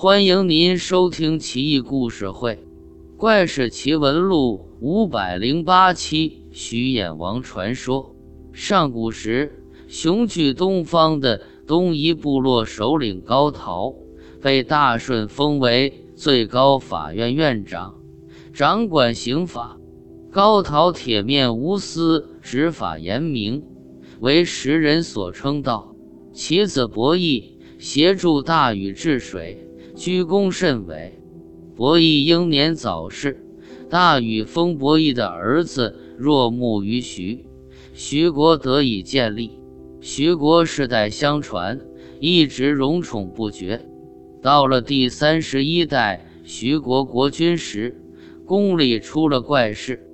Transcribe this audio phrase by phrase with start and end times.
[0.00, 2.52] 欢迎您收听《奇异故事会·
[3.16, 8.14] 怪事奇闻录》五百零八期《徐衍王传说》。
[8.56, 13.92] 上古时，雄踞东方的东夷部落首领高陶
[14.40, 17.96] 被大舜封为最高法院院长，
[18.54, 19.80] 掌管刑法。
[20.30, 23.64] 高陶铁面无私，执法严明，
[24.20, 25.96] 为时人所称道。
[26.32, 29.67] 其子伯益协助大禹治水，
[29.98, 31.18] 居功甚伟。
[31.74, 33.44] 伯益英年早逝，
[33.90, 37.44] 大禹封伯益的儿子若木于徐，
[37.94, 39.58] 徐国得以建立。
[40.00, 41.80] 徐国世代相传，
[42.20, 43.84] 一直荣宠不绝。
[44.40, 48.00] 到了第三十一代徐国国君时，
[48.46, 50.08] 宫里出了怪事，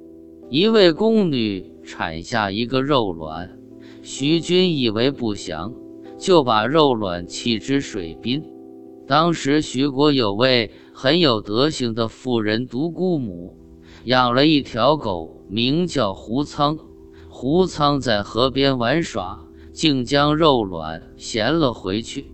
[0.48, 3.58] 一位宫女产下一个肉卵，
[4.00, 5.74] 徐君以为不祥。
[6.16, 8.42] 就把肉卵弃之水滨。
[9.06, 13.56] 当时徐国有位很有德行的妇人独孤母，
[14.05, 16.78] 养了一条狗，名叫胡仓。
[17.28, 22.32] 胡仓在河边玩耍，竟将肉卵衔了回去。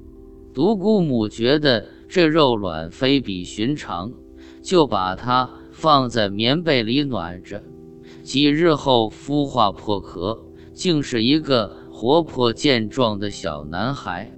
[0.54, 4.12] 独孤母觉得这肉卵非比寻常，
[4.62, 7.62] 就把它放在棉被里暖着。
[8.22, 11.76] 几日后孵化破壳，竟是一个。
[11.92, 14.32] 活泼健壮的小男孩，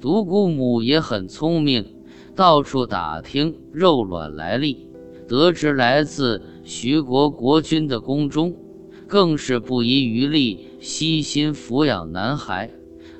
[0.00, 1.84] 独孤母也很聪明，
[2.34, 4.88] 到处打听肉卵来历，
[5.28, 8.56] 得知来自徐国国君的宫中，
[9.06, 12.70] 更是不遗余力悉心抚养男孩，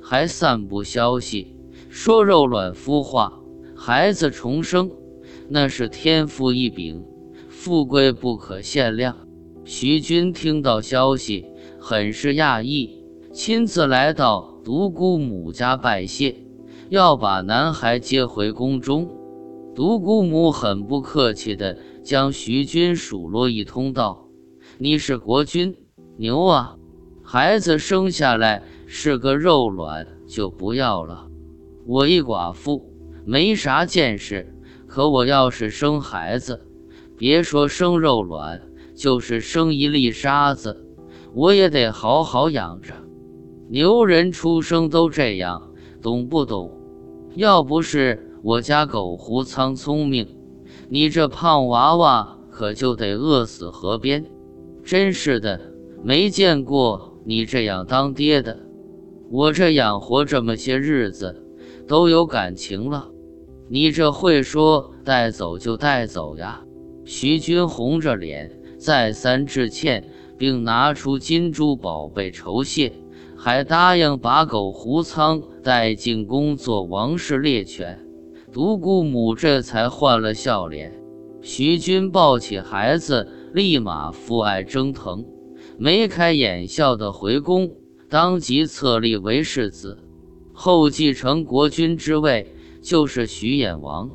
[0.00, 1.54] 还散布消息
[1.90, 3.40] 说肉卵孵化，
[3.76, 4.90] 孩子重生，
[5.48, 7.04] 那是天赋异禀，
[7.48, 9.14] 富贵不可限量。
[9.64, 11.44] 徐君听到消息，
[11.78, 12.98] 很是讶异。
[13.32, 16.34] 亲自来到独孤母家拜谢，
[16.90, 19.08] 要把男孩接回宫中。
[19.76, 24.26] 独孤母很不客气地将徐君数落一通，道
[24.76, 25.76] ：“你是国君，
[26.16, 26.76] 牛啊！
[27.22, 31.28] 孩子生下来是个肉卵就不要了。
[31.86, 32.92] 我一寡妇，
[33.24, 34.52] 没啥见识，
[34.88, 36.66] 可我要是生孩子，
[37.16, 38.60] 别说生肉卵，
[38.96, 40.84] 就是生一粒沙子，
[41.34, 42.92] 我也得好好养着。”
[43.70, 45.70] 牛人出生都这样，
[46.02, 46.79] 懂不懂？
[47.36, 50.26] 要不是我家狗胡仓聪明，
[50.88, 54.24] 你这胖娃娃可就得饿死河边。
[54.82, 55.60] 真是的，
[56.02, 58.58] 没见过你这样当爹的。
[59.30, 61.44] 我这养活这么些日子，
[61.86, 63.08] 都有感情了。
[63.68, 66.64] 你这会说带走就带走呀？
[67.04, 72.92] 徐军红着脸再三致歉，并拿出金珠宝贝酬谢。
[73.36, 77.98] 还答应把狗胡仓带进宫做王室猎犬，
[78.52, 80.92] 独孤母这才换了笑脸。
[81.42, 85.24] 徐君抱起孩子，立马父爱蒸腾，
[85.78, 87.70] 眉开眼笑的回宫，
[88.08, 89.98] 当即册立为世子，
[90.52, 94.10] 后继承国君之位，就是徐衍王。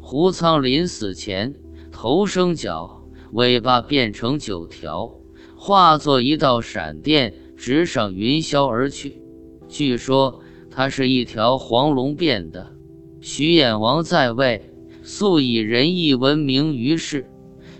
[0.00, 1.54] 胡仓临死前，
[1.90, 5.12] 头生角，尾巴变成九条，
[5.56, 7.34] 化作一道闪电。
[7.56, 9.22] 直上云霄而去。
[9.68, 10.40] 据说
[10.74, 12.72] 他是一条黄龙变的。
[13.20, 14.60] 徐衍王在位，
[15.02, 17.26] 素以仁义闻名于世，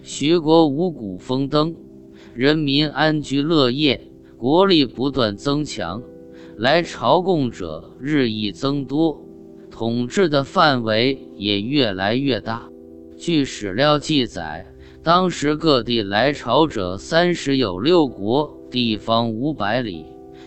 [0.04, 1.74] 徐国五谷丰登，
[2.34, 4.00] 人民安居乐业，
[4.36, 6.02] 国力不断增强，
[6.56, 9.20] 来朝贡者日益增多，
[9.70, 12.68] 统治的范围也越来越大。
[13.18, 14.72] 据史料记载，
[15.02, 18.60] 当时各地来朝者三十有六国。
[18.70, 20.04] 地方五百里，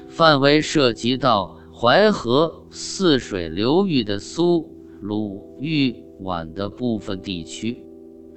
[0.09, 4.67] 范围涉及到淮河泗水流域的苏、
[4.99, 7.83] 鲁、豫、皖的部分地区。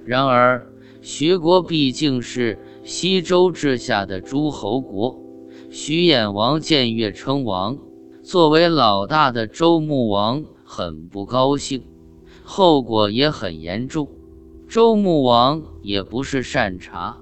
[0.05, 0.71] 然而，
[1.01, 5.19] 徐国毕竟是西周治下的诸侯国，
[5.71, 7.79] 徐衍王僭越称王，
[8.21, 11.81] 作为老大的周穆王很不高兴，
[12.43, 14.07] 后果也很严重。
[14.69, 17.17] 周穆王也不是善茬。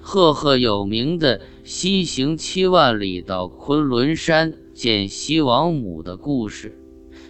[0.00, 6.78] 赫赫有名的西行七万里到昆仑山见西王母的故事，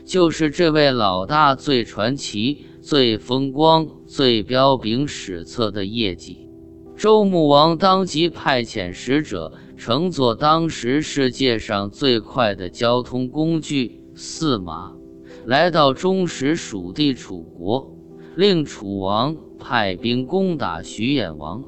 [0.05, 6.51] 就是这位老大最传奇、最风光、最彪炳史册的业绩。
[6.95, 14.93] 周穆王当即派遣使者，乘坐当时世界上最快的交通工具——驷马，
[15.47, 17.97] 来到中时蜀地楚国，
[18.37, 21.65] 令楚王派兵攻打徐衍王。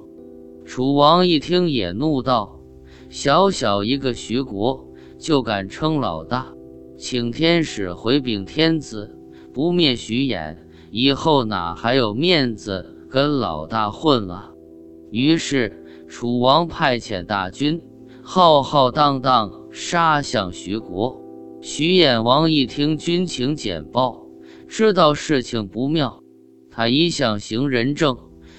[0.66, 2.60] 楚王一听也怒道
[3.08, 4.89] ：“小小一个徐国，
[5.20, 6.46] 就敢称老大，
[6.96, 9.14] 请天使回禀天子，
[9.52, 10.56] 不灭徐衍，
[10.90, 14.50] 以后哪还有面子跟老大混了？
[15.10, 17.82] 于是楚王派遣大军，
[18.22, 21.20] 浩浩荡荡杀向徐国。
[21.60, 24.24] 徐衍王一听军情简报，
[24.66, 26.22] 知道事情不妙。
[26.70, 28.16] 他一向行仁政，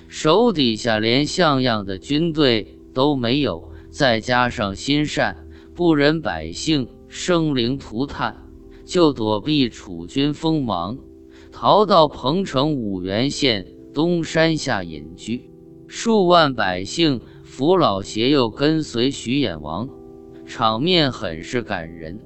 [0.08, 5.41] 手底下连像样的军队都没有，再加上心善，
[5.82, 8.46] 不忍百姓生灵涂炭，
[8.86, 11.00] 就躲避楚军锋芒，
[11.52, 15.50] 逃到彭城五原县东山下隐居。
[15.88, 19.90] 数万百姓扶老携幼跟随徐衍王，
[20.46, 22.20] 场面很是感人。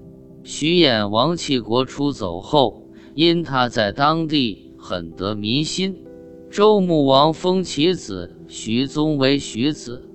[0.43, 5.95] 徐衍王弃国出走后，因他在当地很得民心，
[6.51, 10.09] 周穆王封其子徐宗为徐子，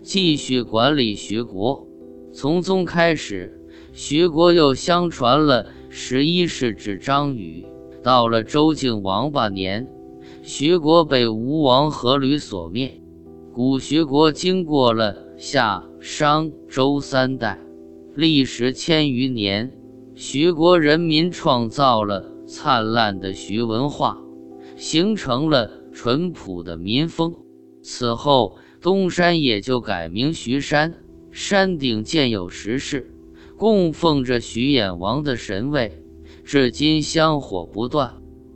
[0.00, 1.88] 继续管理徐国。
[2.36, 3.60] 从宗开始，
[3.92, 7.64] 徐国又相传了十一世至张宇。
[8.02, 9.88] 到了周敬王八年。
[10.42, 13.00] 徐国被吴王阖闾所灭，
[13.52, 17.60] 古徐国经过了夏、商、周三代，
[18.16, 19.72] 历时千余年，
[20.16, 24.18] 徐国人民创造了灿烂的徐文化，
[24.76, 27.32] 形成了淳朴的民风。
[27.80, 30.94] 此后，东山也就改名徐山，
[31.34, 33.10] 山顶建有石室，
[33.56, 36.00] 供奉着徐衍王的神位，
[36.44, 38.23] 至今香火不断。